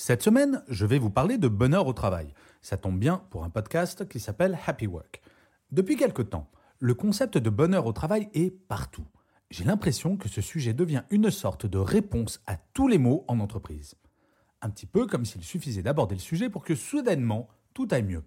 [0.00, 2.32] Cette semaine, je vais vous parler de bonheur au travail.
[2.62, 5.20] Ça tombe bien pour un podcast qui s'appelle Happy Work.
[5.72, 6.48] Depuis quelque temps,
[6.78, 9.04] le concept de bonheur au travail est partout.
[9.50, 13.40] J'ai l'impression que ce sujet devient une sorte de réponse à tous les maux en
[13.40, 13.96] entreprise.
[14.62, 18.22] Un petit peu comme s'il suffisait d'aborder le sujet pour que soudainement tout aille mieux.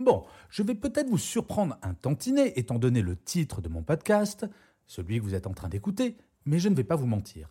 [0.00, 4.44] Bon, je vais peut-être vous surprendre un tantinet étant donné le titre de mon podcast,
[4.88, 7.48] celui que vous êtes en train d'écouter, mais je ne vais pas vous mentir.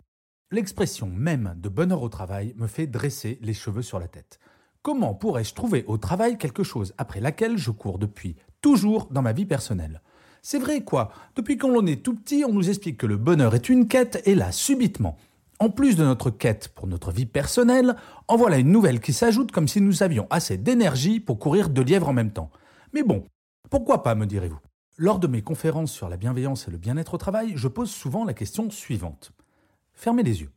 [0.52, 4.40] L'expression même de bonheur au travail me fait dresser les cheveux sur la tête.
[4.82, 9.34] Comment pourrais-je trouver au travail quelque chose après laquelle je cours depuis toujours dans ma
[9.34, 10.02] vie personnelle?
[10.42, 11.12] C'est vrai quoi?
[11.36, 14.22] Depuis qu'on l'on est tout petit, on nous explique que le bonheur est une quête
[14.26, 15.18] et là, subitement,
[15.60, 17.96] en plus de notre quête pour notre vie personnelle,
[18.28, 21.84] en voilà une nouvelle qui s'ajoute comme si nous avions assez d'énergie pour courir deux
[21.84, 22.52] lièvres en même temps.
[22.94, 23.24] Mais bon,
[23.70, 24.60] pourquoi pas, me direz-vous?
[24.98, 28.26] Lors de mes conférences sur la bienveillance et le bien-être au travail, je pose souvent
[28.26, 29.32] la question suivante.
[29.94, 30.52] Fermez les yeux.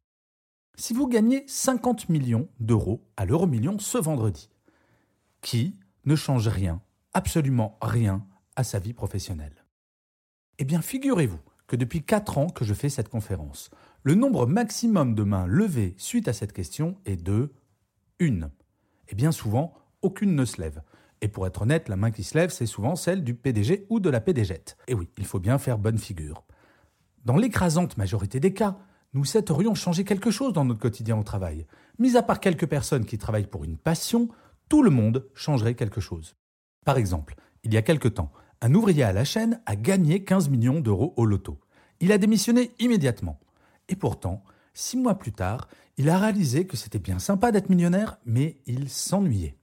[0.76, 4.50] Si vous gagnez 50 millions d'euros à l'euro million ce vendredi,
[5.40, 6.82] qui ne change rien,
[7.14, 9.64] absolument rien, à sa vie professionnelle?
[10.58, 13.70] Eh bien, figurez-vous que depuis 4 ans que je fais cette conférence,
[14.02, 17.52] le nombre maximum de mains levées suite à cette question est de
[18.18, 18.50] une.
[19.08, 20.82] Et bien souvent, aucune ne se lève.
[21.20, 24.00] Et pour être honnête, la main qui se lève, c'est souvent celle du PDG ou
[24.00, 24.62] de la PDG.
[24.88, 26.44] Et oui, il faut bien faire bonne figure.
[27.24, 28.78] Dans l'écrasante majorité des cas,
[29.14, 31.66] nous souhaiterions changer quelque chose dans notre quotidien au travail.
[31.98, 34.28] Mis à part quelques personnes qui travaillent pour une passion,
[34.68, 36.36] tout le monde changerait quelque chose.
[36.84, 37.34] Par exemple,
[37.64, 41.14] il y a quelque temps, un ouvrier à la chaîne a gagné 15 millions d'euros
[41.16, 41.58] au loto.
[42.00, 43.38] Il a démissionné immédiatement.
[43.88, 48.18] Et pourtant, six mois plus tard, il a réalisé que c'était bien sympa d'être millionnaire,
[48.26, 49.56] mais il s'ennuyait.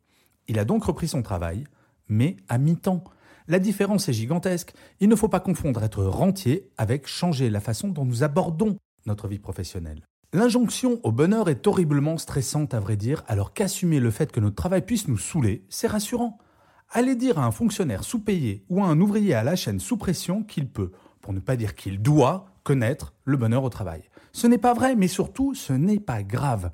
[0.48, 1.66] Il a donc repris son travail,
[2.08, 3.04] mais à mi-temps.
[3.48, 4.74] La différence est gigantesque.
[5.00, 9.28] Il ne faut pas confondre être rentier avec changer la façon dont nous abordons notre
[9.28, 10.04] vie professionnelle.
[10.34, 14.56] L'injonction au bonheur est horriblement stressante à vrai dire, alors qu'assumer le fait que notre
[14.56, 16.40] travail puisse nous saouler, c'est rassurant.
[16.90, 20.44] Allez dire à un fonctionnaire sous-payé ou à un ouvrier à la chaîne sous pression
[20.44, 20.92] qu'il peut,
[21.22, 24.04] pour ne pas dire qu'il doit, connaître le bonheur au travail.
[24.32, 26.72] Ce n'est pas vrai, mais surtout, ce n'est pas grave.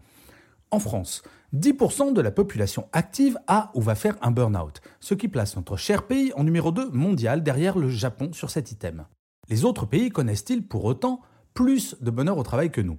[0.72, 1.24] En France,
[1.54, 5.78] 10% de la population active a ou va faire un burn-out, ce qui place notre
[5.78, 9.06] cher pays en numéro 2 mondial derrière le Japon sur cet item.
[9.50, 11.22] Les autres pays connaissent-ils pour autant
[11.60, 12.98] plus de bonheur au travail que nous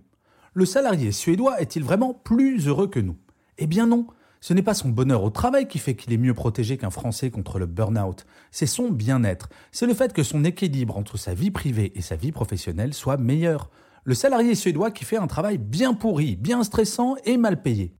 [0.52, 3.16] Le salarié suédois est-il vraiment plus heureux que nous?
[3.56, 4.06] Eh bien non,
[4.42, 7.30] ce n'est pas son bonheur au travail qui fait qu'il est mieux protégé qu'un Français
[7.30, 11.50] contre le burn-out, c'est son bien-être, c'est le fait que son équilibre entre sa vie
[11.50, 13.70] privée et sa vie professionnelle soit meilleur.
[14.04, 17.94] Le salarié suédois qui fait un travail bien pourri, bien stressant et mal payé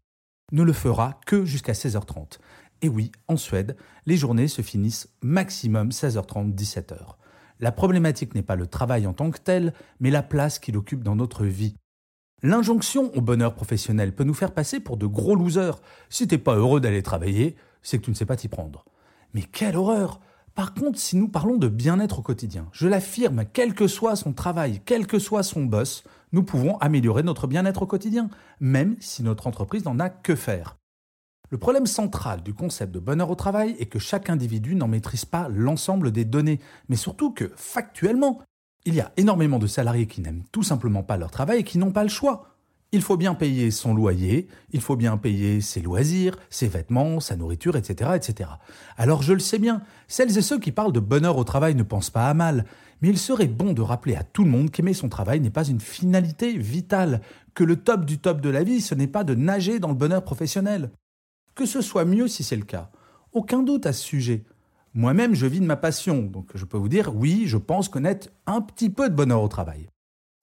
[0.53, 2.38] ne le fera que jusqu'à 16h30.
[2.82, 7.16] Et oui, en Suède, les journées se finissent maximum 16h30, 17h.
[7.60, 11.03] La problématique n'est pas le travail en tant que tel, mais la place qu'il occupe
[11.03, 11.75] dans notre vie.
[12.43, 15.82] L'injonction au bonheur professionnel peut nous faire passer pour de gros losers.
[16.09, 18.87] Si t'es pas heureux d'aller travailler, c'est que tu ne sais pas t'y prendre.
[19.34, 20.21] Mais quelle horreur
[20.54, 24.32] Par contre, si nous parlons de bien-être au quotidien, je l'affirme, quel que soit son
[24.32, 29.22] travail, quel que soit son boss, nous pouvons améliorer notre bien-être au quotidien, même si
[29.22, 30.79] notre entreprise n'en a que faire.
[31.52, 35.24] Le problème central du concept de bonheur au travail est que chaque individu n'en maîtrise
[35.24, 38.40] pas l'ensemble des données, mais surtout que, factuellement,
[38.84, 41.78] il y a énormément de salariés qui n'aiment tout simplement pas leur travail et qui
[41.78, 42.54] n'ont pas le choix.
[42.92, 47.34] Il faut bien payer son loyer, il faut bien payer ses loisirs, ses vêtements, sa
[47.34, 48.50] nourriture, etc., etc.
[48.96, 51.82] Alors je le sais bien, celles et ceux qui parlent de bonheur au travail ne
[51.82, 52.64] pensent pas à mal,
[53.02, 55.66] mais il serait bon de rappeler à tout le monde qu'aimer son travail n'est pas
[55.66, 57.22] une finalité vitale,
[57.54, 59.94] que le top du top de la vie, ce n'est pas de nager dans le
[59.94, 60.92] bonheur professionnel
[61.60, 62.91] que ce soit mieux si c'est le cas.
[63.34, 64.47] Aucun doute à ce sujet.
[64.95, 68.30] Moi-même, je vis de ma passion, donc je peux vous dire, oui, je pense connaître
[68.47, 69.91] un petit peu de bonheur au travail.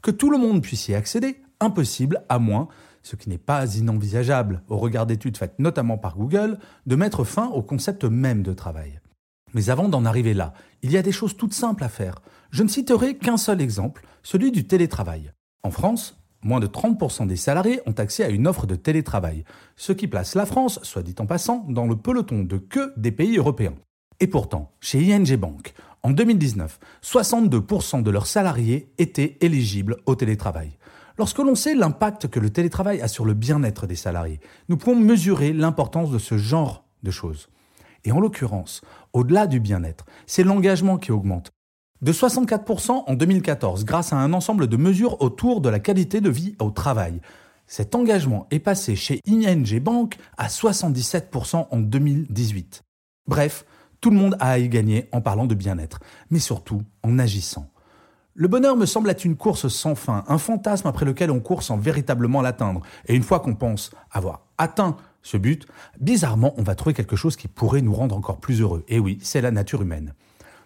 [0.03, 2.67] Que tout le monde puisse y accéder, impossible, à moins,
[3.01, 7.47] ce qui n'est pas inenvisageable au regard d'études faites notamment par Google, de mettre fin
[7.47, 9.01] au concept même de travail.
[9.55, 10.53] Mais avant d'en arriver là,
[10.83, 12.21] il y a des choses toutes simples à faire.
[12.51, 15.31] Je ne citerai qu'un seul exemple, celui du télétravail.
[15.63, 19.43] En France, Moins de 30% des salariés ont accès à une offre de télétravail,
[19.75, 23.11] ce qui place la France, soit dit en passant, dans le peloton de queue des
[23.11, 23.75] pays européens.
[24.19, 25.73] Et pourtant, chez ING Bank,
[26.03, 30.77] en 2019, 62% de leurs salariés étaient éligibles au télétravail.
[31.17, 34.39] Lorsque l'on sait l'impact que le télétravail a sur le bien-être des salariés,
[34.69, 37.49] nous pouvons mesurer l'importance de ce genre de choses.
[38.05, 38.81] Et en l'occurrence,
[39.13, 41.51] au-delà du bien-être, c'est l'engagement qui augmente.
[42.03, 46.29] De 64% en 2014 grâce à un ensemble de mesures autour de la qualité de
[46.29, 47.21] vie au travail.
[47.65, 52.83] Cet engagement est passé chez ING Bank à 77% en 2018.
[53.27, 53.65] Bref,
[53.99, 55.99] tout le monde a à y gagner en parlant de bien-être,
[56.29, 57.67] mais surtout en agissant.
[58.35, 61.63] Le bonheur me semble être une course sans fin, un fantasme après lequel on court
[61.63, 62.81] sans véritablement l'atteindre.
[63.07, 65.65] Et une fois qu'on pense avoir atteint ce but,
[65.99, 68.85] bizarrement, on va trouver quelque chose qui pourrait nous rendre encore plus heureux.
[68.87, 70.13] Et oui, c'est la nature humaine.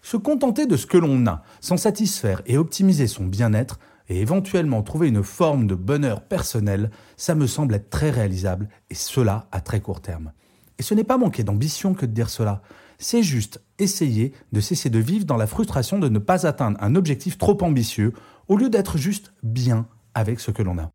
[0.01, 4.83] Se contenter de ce que l'on a, s'en satisfaire et optimiser son bien-être, et éventuellement
[4.83, 9.61] trouver une forme de bonheur personnel, ça me semble être très réalisable, et cela à
[9.61, 10.33] très court terme.
[10.79, 12.61] Et ce n'est pas manquer d'ambition que de dire cela
[13.01, 16.95] c'est juste essayer de cesser de vivre dans la frustration de ne pas atteindre un
[16.95, 18.13] objectif trop ambitieux
[18.47, 20.91] au lieu d'être juste bien avec ce que l'on a.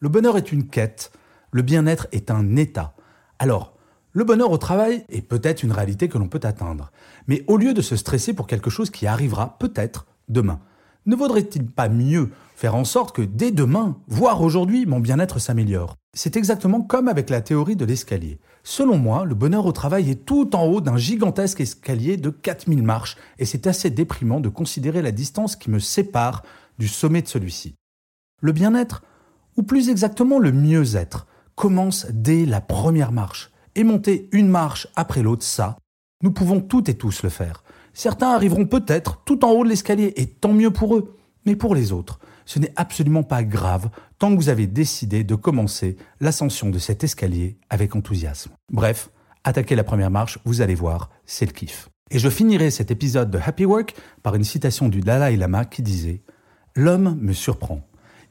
[0.00, 1.10] Le bonheur est une quête,
[1.50, 2.94] le bien-être est un état.
[3.38, 3.71] Alors,
[4.12, 6.92] le bonheur au travail est peut-être une réalité que l'on peut atteindre,
[7.26, 10.60] mais au lieu de se stresser pour quelque chose qui arrivera peut-être demain,
[11.06, 15.96] ne vaudrait-il pas mieux faire en sorte que dès demain, voire aujourd'hui, mon bien-être s'améliore?
[16.14, 18.38] C'est exactement comme avec la théorie de l'escalier.
[18.62, 22.82] Selon moi, le bonheur au travail est tout en haut d'un gigantesque escalier de 4000
[22.82, 26.42] marches, et c'est assez déprimant de considérer la distance qui me sépare
[26.78, 27.74] du sommet de celui-ci.
[28.40, 29.02] Le bien-être,
[29.56, 31.26] ou plus exactement le mieux-être,
[31.56, 35.76] commence dès la première marche, et monter une marche après l'autre, ça,
[36.22, 37.64] nous pouvons toutes et tous le faire.
[37.94, 41.16] Certains arriveront peut-être tout en haut de l'escalier, et tant mieux pour eux.
[41.44, 45.34] Mais pour les autres, ce n'est absolument pas grave tant que vous avez décidé de
[45.34, 48.52] commencer l'ascension de cet escalier avec enthousiasme.
[48.72, 49.10] Bref,
[49.44, 51.88] attaquez la première marche, vous allez voir, c'est le kiff.
[52.10, 55.82] Et je finirai cet épisode de Happy Work par une citation du Dalai Lama qui
[55.82, 56.22] disait⁇
[56.74, 57.80] L'homme me surprend.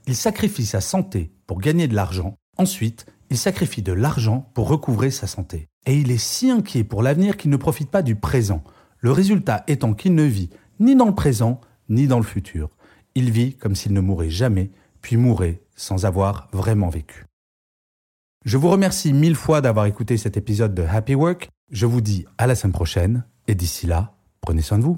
[0.07, 2.35] Il sacrifie sa santé pour gagner de l'argent.
[2.57, 5.69] Ensuite, il sacrifie de l'argent pour recouvrer sa santé.
[5.85, 8.61] Et il est si inquiet pour l'avenir qu'il ne profite pas du présent
[8.99, 10.49] le résultat étant qu'il ne vit
[10.81, 12.69] ni dans le présent, ni dans le futur.
[13.15, 14.69] Il vit comme s'il ne mourait jamais,
[15.01, 17.25] puis mourrait sans avoir vraiment vécu.
[18.43, 21.49] Je vous remercie mille fois d'avoir écouté cet épisode de Happy Work.
[21.71, 24.97] Je vous dis à la semaine prochaine, et d'ici là, prenez soin de vous.